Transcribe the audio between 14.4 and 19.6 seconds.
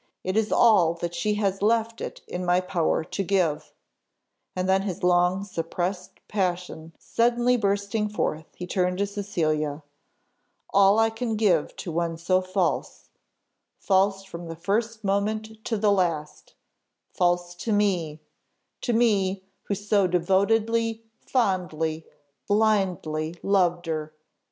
the first moment to the last false to me to me!